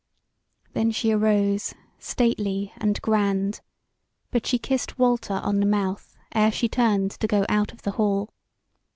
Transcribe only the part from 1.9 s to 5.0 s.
stately and grand; but she kissed